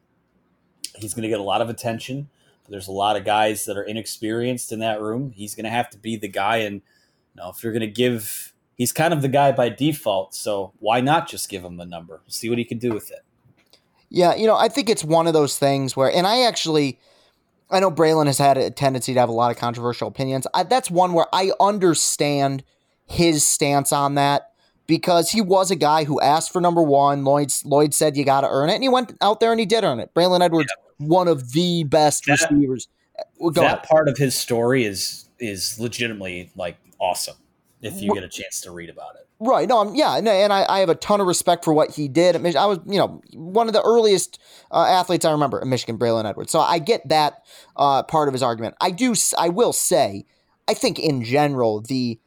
[0.96, 2.30] he's going to get a lot of attention.
[2.70, 5.34] There's a lot of guys that are inexperienced in that room.
[5.36, 7.88] He's going to have to be the guy, and you know, if you're going to
[7.88, 10.34] give, he's kind of the guy by default.
[10.34, 12.22] So why not just give him the number?
[12.28, 13.24] See what he can do with it.
[14.10, 17.00] Yeah, you know, I think it's one of those things where, and I actually,
[17.70, 20.46] I know Braylon has had a tendency to have a lot of controversial opinions.
[20.54, 22.66] I, that's one where I understand
[23.06, 24.52] his stance on that
[24.88, 27.24] because he was a guy who asked for number one.
[27.24, 29.66] Lloyd Lloyd said you got to earn it, and he went out there and he
[29.66, 30.14] did earn it.
[30.14, 31.08] Braylon Edwards, yeah.
[31.08, 32.90] one of the best that, receivers.
[33.40, 33.84] Go that ahead.
[33.84, 37.36] part of his story is is legitimately like awesome
[37.82, 39.28] if you get a chance to read about it.
[39.40, 39.68] Right.
[39.68, 40.18] No, I'm, yeah.
[40.18, 42.36] And, and I, I, have a ton of respect for what he did.
[42.36, 44.40] I was, you know, one of the earliest
[44.70, 46.52] uh, athletes I remember at Michigan, Braylon Edwards.
[46.52, 47.44] So I get that
[47.76, 48.76] uh, part of his argument.
[48.80, 50.26] I do, I will say,
[50.68, 52.20] I think in general, the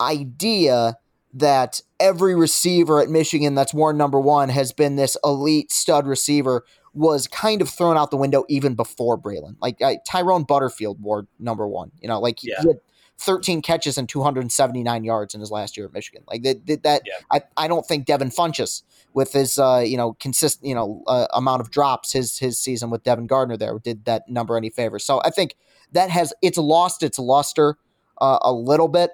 [0.00, 0.96] idea
[1.34, 6.64] that every receiver at Michigan that's worn number one has been this elite stud receiver
[6.94, 9.56] was kind of thrown out the window even before Braylon.
[9.60, 11.90] Like uh, Tyrone Butterfield wore number one.
[12.00, 12.54] You know, like yeah.
[12.62, 12.80] he had
[13.18, 16.24] 13 catches and 279 yards in his last year at Michigan.
[16.26, 17.14] Like that, that yeah.
[17.30, 21.26] I, I don't think Devin Funchess with his uh, you know consistent you know uh,
[21.32, 24.98] amount of drops his his season with Devin Gardner there did that number any favor.
[24.98, 25.56] So I think
[25.92, 27.76] that has it's lost its luster
[28.20, 29.12] uh, a little bit,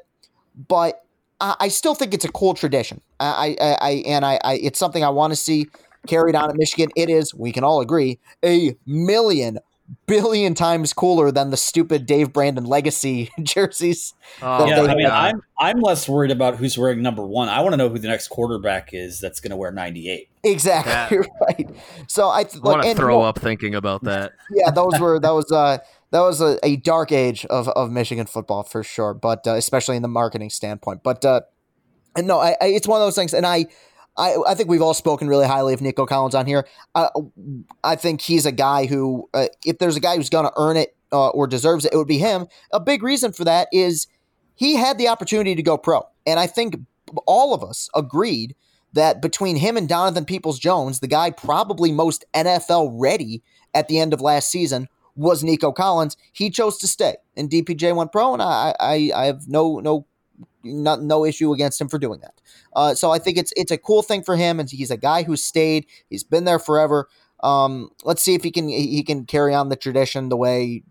[0.68, 1.02] but
[1.42, 3.00] I still think it's a cool tradition.
[3.18, 5.68] I, I, I and I, I, it's something I want to see
[6.06, 6.90] carried on at Michigan.
[6.96, 9.58] It is, we can all agree, a million
[10.06, 14.14] billion times cooler than the stupid Dave Brandon legacy jerseys.
[14.42, 17.48] Oh, yeah, I mean, I'm I'm less worried about who's wearing number one.
[17.48, 20.28] I want to know who the next quarterback is that's going to wear 98.
[20.42, 21.70] Exactly right.
[22.06, 24.32] So I, th- I want to throw up thinking about that.
[24.52, 25.78] Yeah, those were that was uh
[26.10, 29.96] that was a, a dark age of, of Michigan football for sure, but uh, especially
[29.96, 31.02] in the marketing standpoint.
[31.02, 31.42] But uh,
[32.16, 33.66] and no, I, I, it's one of those things, and I,
[34.16, 36.66] I, I think we've all spoken really highly of Nico Collins on here.
[36.94, 37.08] Uh,
[37.84, 40.76] I think he's a guy who, uh, if there's a guy who's going to earn
[40.76, 42.46] it uh, or deserves it, it would be him.
[42.72, 44.06] A big reason for that is
[44.54, 46.76] he had the opportunity to go pro, and I think
[47.26, 48.54] all of us agreed
[48.92, 53.42] that between him and Donovan Peoples Jones, the guy probably most NFL ready
[53.74, 56.16] at the end of last season was Nico Collins.
[56.32, 60.06] He chose to stay, and DPJ went pro, and I I, I have no no
[60.64, 62.40] not, no issue against him for doing that.
[62.74, 65.22] Uh, so I think it's it's a cool thing for him, and he's a guy
[65.22, 65.86] who stayed.
[66.08, 67.08] He's been there forever.
[67.42, 70.82] Um, let's see if he can he can carry on the tradition the way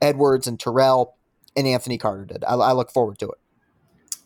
[0.00, 1.16] Edwards and Terrell
[1.56, 2.44] and Anthony Carter did.
[2.44, 3.38] I, I look forward to it.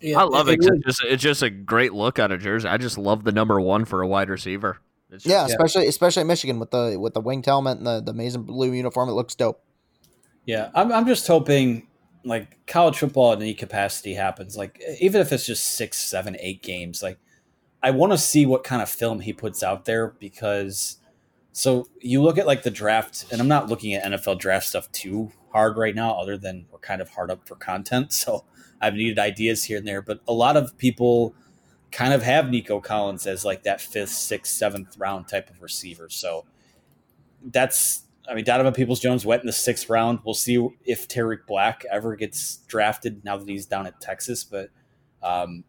[0.00, 0.54] Yeah, I love it.
[0.62, 0.70] it.
[0.84, 2.68] It's, just, it's just a great look on a jersey.
[2.68, 4.78] I just love the number one for a wide receiver.
[5.10, 5.88] Just, yeah, especially yeah.
[5.88, 9.08] especially in Michigan with the with the winged helmet and the the amazing blue uniform.
[9.08, 9.62] It looks dope.
[10.44, 11.86] Yeah, I'm I'm just hoping
[12.24, 14.56] like college football in any capacity happens.
[14.56, 17.18] Like even if it's just six, seven, eight games, like
[17.82, 20.98] I want to see what kind of film he puts out there because.
[21.56, 24.90] So you look at like the draft, and I'm not looking at NFL draft stuff
[24.90, 28.12] too hard right now, other than we're kind of hard up for content.
[28.12, 28.44] So
[28.80, 31.34] I've needed ideas here and there, but a lot of people
[31.92, 36.08] kind of have Nico Collins as like that fifth, sixth, seventh round type of receiver.
[36.10, 36.44] So
[37.42, 40.20] that's, I mean, Donovan Peoples Jones went in the sixth round.
[40.24, 44.44] We'll see if Tarik Black ever gets drafted now that he's down at Texas.
[44.44, 44.70] But
[45.22, 45.64] um,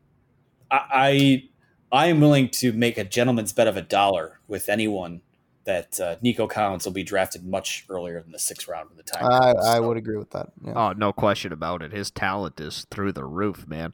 [0.71, 1.49] I,
[1.91, 5.21] I, am willing to make a gentleman's bet of a dollar with anyone
[5.65, 9.03] that uh, Nico Collins will be drafted much earlier than the sixth round of the
[9.03, 9.25] time.
[9.25, 9.59] I, so.
[9.59, 10.51] I would agree with that.
[10.63, 10.73] Yeah.
[10.75, 11.91] Oh, no question about it.
[11.91, 13.93] His talent is through the roof, man.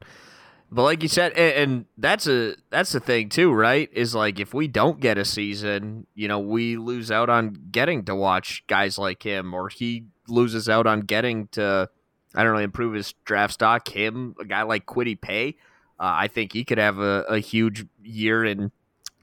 [0.74, 3.90] But like you said, and, and, that's a that's the thing too, right?
[3.92, 8.06] Is like if we don't get a season, you know, we lose out on getting
[8.06, 11.90] to watch guys like him, or he loses out on getting to,
[12.34, 13.90] I don't know, improve his draft stock.
[13.90, 15.58] Him, a guy like Kwity Paye,
[16.00, 18.72] uh, I think he could have a, a huge year and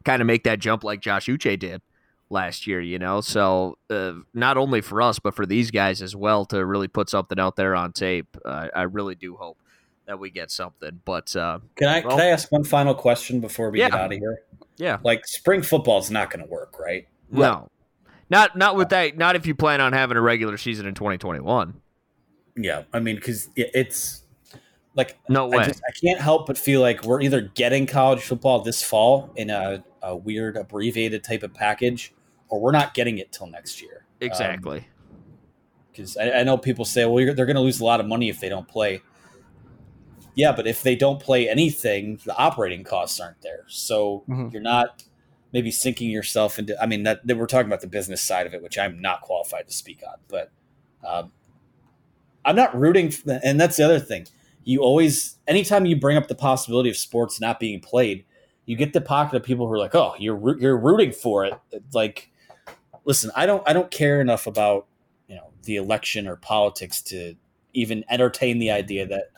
[0.05, 1.81] kind of make that jump like Josh Uche did,
[2.29, 3.23] last year, you know.
[3.23, 7.09] So uh, not only for us, but for these guys as well to really put
[7.09, 8.37] something out there on tape.
[8.45, 9.57] Uh, I really do hope
[10.09, 11.01] that we get something.
[11.05, 13.91] But uh, can I well, can I ask one final question before we Yeah.
[13.91, 14.41] get out of here?
[14.79, 17.07] yeah, Like spring football is not going to work, right?
[17.31, 17.69] no,
[18.31, 19.17] not not with that.
[19.17, 21.75] Not if you plan on having a regular season in 2021.
[22.57, 24.25] Yeah, I mean, because it's
[24.95, 25.59] like No way.
[25.59, 29.31] I just I can't help but feel like we're either getting college football this fall
[29.37, 32.15] in a, a weird abbreviated type of package,
[32.49, 34.07] or we're not getting it till next year.
[34.21, 34.87] exactly.
[35.93, 38.07] Because I, I know people say, well, you're, they're going to lose a lot of
[38.07, 39.03] money if they don't play.
[40.39, 44.53] Yeah, but if they don't play anything, the operating costs aren't there, so Mhm.
[44.53, 45.03] you're not
[45.53, 46.81] maybe sinking yourself into.
[46.81, 49.23] I mean, that, that we're talking about the business side of it, which I'm not
[49.23, 50.53] qualified to speak on, but
[51.05, 51.33] um,
[52.45, 53.11] I'm not rooting.
[53.11, 54.29] For, and that's the other thing.
[54.63, 58.25] You always, anytime you bring up the possibility of sports not being played,
[58.65, 61.55] you get the pocket of people who are like, "Oh, you're you're rooting for it."
[61.73, 62.31] It's like,
[63.05, 64.87] listen, I don't I don't care enough about
[65.27, 67.35] you know the election or politics to
[67.75, 69.31] even entertain the idea that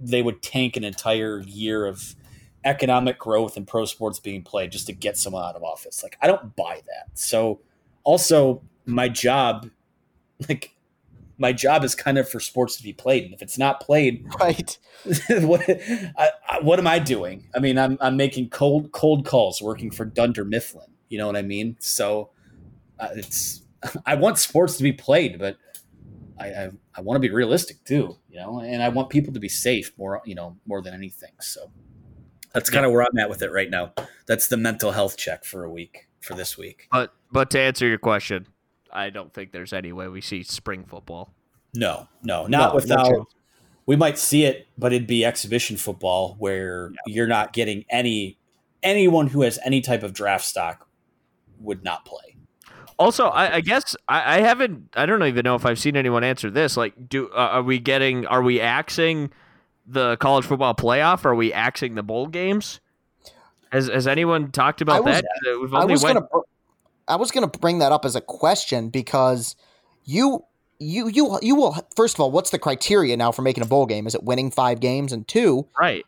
[0.00, 2.14] they would tank an entire year of
[2.64, 6.02] economic growth and pro sports being played just to get someone out of office.
[6.02, 7.18] Like I don't buy that.
[7.18, 7.60] So
[8.04, 9.70] also my job
[10.48, 10.74] like
[11.38, 14.26] my job is kind of for sports to be played and if it's not played
[14.40, 14.78] Right.
[15.30, 17.48] what I, I, what am I doing?
[17.54, 20.90] I mean, I'm I'm making cold cold calls working for Dunder Mifflin.
[21.08, 21.76] You know what I mean?
[21.80, 22.30] So
[22.98, 23.62] uh, it's
[24.06, 25.56] I want sports to be played, but
[26.38, 28.16] I I, I want to be realistic too.
[28.28, 30.22] You know, and I want people to be safe more.
[30.24, 31.32] You know, more than anything.
[31.40, 31.70] So
[32.52, 33.92] that's kind of where I'm at with it right now.
[34.26, 36.88] That's the mental health check for a week for this week.
[36.90, 38.46] But but to answer your question,
[38.92, 41.32] I don't think there's any way we see spring football.
[41.74, 43.26] No, no, not No, without.
[43.86, 48.38] we might see it, but it'd be exhibition football where you're not getting any
[48.82, 50.88] anyone who has any type of draft stock
[51.60, 52.36] would not play.
[53.00, 54.90] Also, I, I guess I, I haven't.
[54.94, 56.76] I don't even know if I've seen anyone answer this.
[56.76, 58.26] Like, do uh, are we getting?
[58.26, 59.30] Are we axing
[59.86, 61.24] the college football playoff?
[61.24, 62.78] Are we axing the bowl games?
[63.72, 65.52] Has Has anyone talked about I was- that?
[65.54, 66.18] Uh, We've I was went.
[66.30, 66.42] gonna,
[67.08, 69.56] I was gonna bring that up as a question because
[70.04, 70.44] you,
[70.78, 71.74] you, you, you will.
[71.96, 74.06] First of all, what's the criteria now for making a bowl game?
[74.06, 75.10] Is it winning five games?
[75.12, 76.04] And two, Right.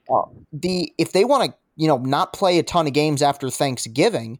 [0.52, 4.38] the if they want to, you know, not play a ton of games after Thanksgiving,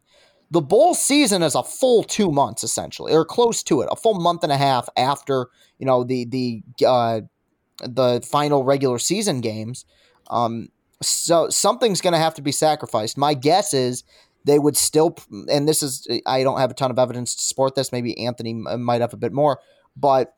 [0.53, 4.13] the bowl season is a full two months essentially, or close to it, a full
[4.13, 5.47] month and a half after
[5.79, 7.21] you know the the uh,
[7.81, 9.83] the final regular season games.
[10.29, 10.69] Um,
[11.01, 13.17] so something's going to have to be sacrificed.
[13.17, 14.03] My guess is
[14.45, 15.17] they would still,
[15.51, 17.91] and this is I don't have a ton of evidence to support this.
[17.91, 19.59] Maybe Anthony might have a bit more,
[19.97, 20.35] but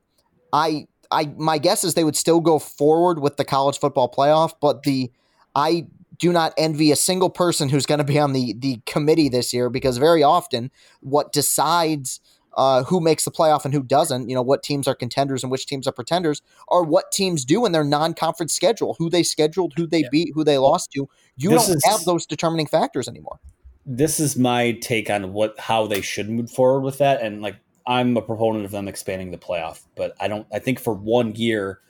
[0.54, 4.54] I I my guess is they would still go forward with the college football playoff,
[4.62, 5.12] but the
[5.56, 9.30] I do not envy a single person who's going to be on the the committee
[9.30, 12.19] this year because very often what decides
[12.58, 15.51] uh, who makes the playoff and who doesn't, you know, what teams are contenders and
[15.51, 19.73] which teams are pretenders, are what teams do in their non-conference schedule, who they scheduled,
[19.75, 20.10] who they Yeah.
[20.10, 21.10] beat, who they lost to.
[21.36, 23.39] You This don't is- have those determining factors anymore.
[23.86, 27.58] This is my take on what how they should move forward with that, and like
[27.86, 30.47] I'm a proponent of them expanding the playoff, but I don't.
[30.51, 31.82] I think for one year,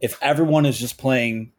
[0.00, 1.52] if everyone is just playing,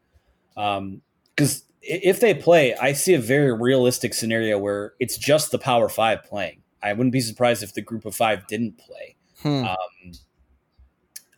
[0.57, 1.01] um,
[1.35, 5.87] because if they play, I see a very realistic scenario where it's just the Power
[5.87, 6.61] Five playing.
[6.81, 9.15] I wouldn't be surprised if the Group of Five didn't play.
[9.41, 9.65] Hmm.
[9.65, 10.11] Um,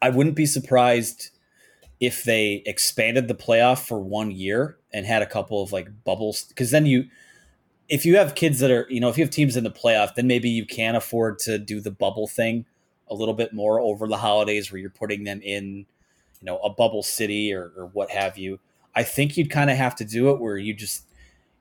[0.01, 1.31] I wouldn't be surprised
[1.99, 6.43] if they expanded the playoff for one year and had a couple of like bubbles
[6.43, 7.05] because then you
[7.89, 10.13] if you have kids that are you know if you have teams in the playoff
[10.13, 12.65] then maybe you can afford to do the bubble thing
[13.09, 15.87] a little bit more over the holidays where you're putting them in
[16.39, 18.59] you know a bubble city or, or what have you
[18.97, 21.03] i think you'd kind of have to do it where you just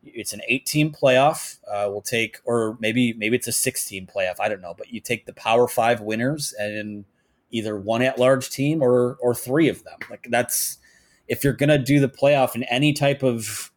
[0.03, 4.07] it's an eight team playoff uh, we'll take or maybe maybe it's a six team
[4.07, 7.05] playoff i don't know but you take the power five winners and
[7.51, 10.79] either one at large team or or three of them like that's
[11.29, 13.71] if you're gonna do the playoff in any type of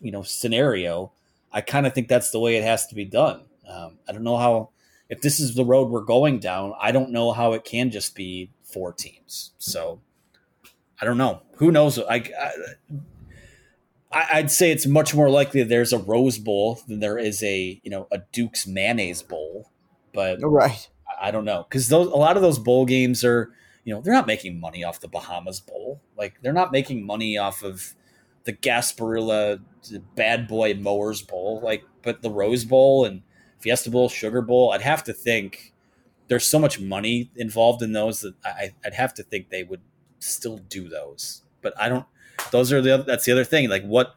[0.00, 1.12] you know scenario
[1.52, 3.42] i kind of think that's the way it has to be done.
[3.68, 4.70] Um, i don't know how
[5.08, 8.14] if this is the road we're going down i don't know how it can just
[8.14, 10.00] be four teams so
[11.00, 11.42] i don't know.
[11.56, 11.98] Who knows?
[11.98, 12.24] I,
[14.12, 17.80] I i'd say it's much more likely there's a rose bowl than there is a
[17.84, 19.70] you know a duke's mayonnaise bowl
[20.12, 20.88] but right.
[21.20, 21.66] I don't know.
[21.68, 23.52] Because those a lot of those bowl games are
[23.84, 26.00] you know they're not making money off the Bahamas Bowl.
[26.16, 27.94] Like they're not making money off of
[28.44, 33.22] the Gasparilla the Bad Boy Mowers Bowl like but the Rose Bowl and
[33.58, 35.74] Fiesta Bowl Sugar Bowl I'd have to think
[36.28, 39.80] there's so much money involved in those that I, I'd have to think they would
[40.20, 42.06] still do those but I don't
[42.52, 44.16] those are the other, that's the other thing like what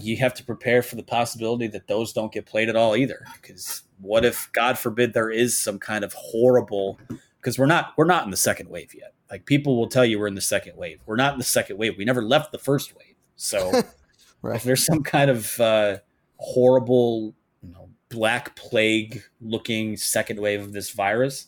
[0.00, 3.24] you have to prepare for the possibility that those don't get played at all either
[3.40, 6.98] because What if, God forbid, there is some kind of horrible
[7.36, 9.14] because we're not we're not in the second wave yet.
[9.30, 11.00] Like people will tell you we're in the second wave.
[11.06, 11.96] We're not in the second wave.
[11.96, 13.14] We never left the first wave.
[13.36, 13.70] So
[14.42, 14.56] right.
[14.56, 15.98] if there's some kind of uh,
[16.36, 21.46] horrible, you know, black plague looking second wave of this virus,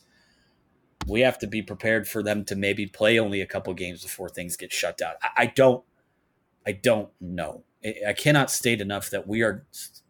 [1.06, 4.28] we have to be prepared for them to maybe play only a couple games before
[4.28, 5.14] things get shut down.
[5.22, 5.84] I, I don't
[6.66, 7.64] I don't know.
[8.06, 9.66] I cannot state enough that we are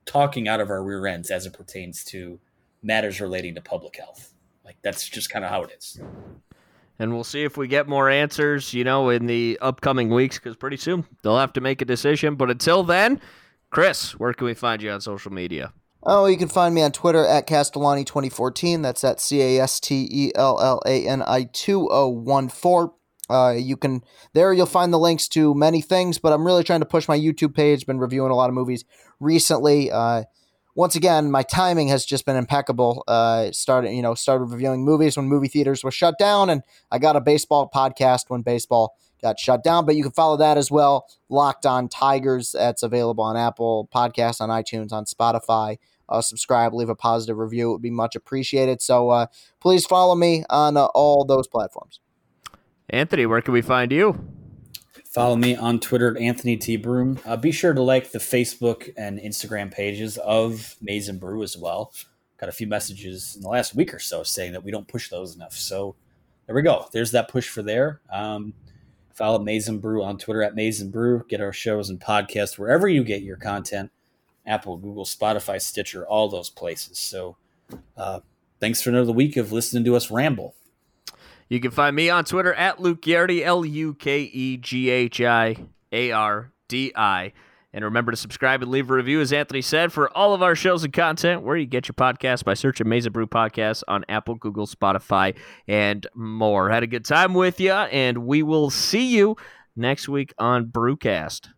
[0.06, 2.38] talking out of our rear ends as it pertains to
[2.82, 4.32] matters relating to public health.
[4.64, 6.00] Like that's just kind of how it is.
[6.98, 10.56] And we'll see if we get more answers, you know, in the upcoming weeks because
[10.56, 12.36] pretty soon they'll have to make a decision.
[12.36, 13.20] But until then,
[13.70, 15.72] Chris, where can we find you on social media?
[16.06, 18.82] Oh, you can find me on Twitter at Castellani2014.
[18.82, 22.90] That's at C A S T E L L A N I 2014.
[23.30, 24.02] Uh, you can
[24.34, 27.18] there you'll find the links to many things, but I'm really trying to push my
[27.18, 27.86] YouTube page.
[27.86, 28.84] Been reviewing a lot of movies
[29.18, 29.90] recently.
[29.90, 30.24] Uh,
[30.74, 33.02] once again, my timing has just been impeccable.
[33.08, 36.98] Uh, started, you know, started reviewing movies when movie theaters were shut down, and I
[36.98, 39.86] got a baseball podcast when baseball got shut down.
[39.86, 41.06] But you can follow that as well.
[41.30, 42.52] Locked on Tigers.
[42.52, 45.78] That's available on Apple Podcasts, on iTunes, on Spotify.
[46.08, 47.70] Uh, subscribe, leave a positive review.
[47.70, 48.82] It would be much appreciated.
[48.82, 49.26] So uh,
[49.60, 52.00] please follow me on uh, all those platforms.
[52.90, 54.18] Anthony, where can we find you?
[55.14, 56.76] Follow me on Twitter at Anthony T.
[56.76, 57.20] Broome.
[57.24, 61.56] Uh, be sure to like the Facebook and Instagram pages of Maize n Brew as
[61.56, 61.92] well.
[62.36, 65.08] Got a few messages in the last week or so saying that we don't push
[65.08, 65.52] those enough.
[65.52, 65.94] So
[66.46, 66.86] there we go.
[66.92, 68.00] There's that push for there.
[68.12, 68.54] Um,
[69.14, 71.24] follow Maize n Brew on Twitter at Maize n Brew.
[71.28, 73.92] Get our shows and podcasts wherever you get your content
[74.46, 76.98] Apple, Google, Spotify, Stitcher, all those places.
[76.98, 77.36] So
[77.96, 78.20] uh,
[78.60, 80.54] thanks for another week of listening to us ramble.
[81.48, 85.20] You can find me on Twitter at Luke Ghiardi, L U K E G H
[85.20, 85.56] I
[85.92, 87.32] A R D I.
[87.72, 90.54] And remember to subscribe and leave a review, as Anthony said, for all of our
[90.54, 94.36] shows and content, where you get your podcast by searching n Brew Podcast on Apple,
[94.36, 95.36] Google, Spotify,
[95.66, 96.70] and more.
[96.70, 99.36] Had a good time with you, and we will see you
[99.74, 101.48] next week on Brewcast.